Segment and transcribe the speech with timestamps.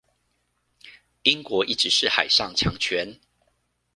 [1.21, 3.19] 英國一直是海上強權